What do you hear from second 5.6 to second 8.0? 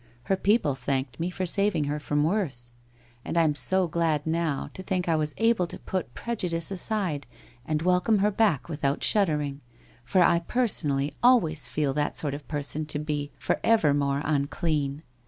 to put prejudice aside and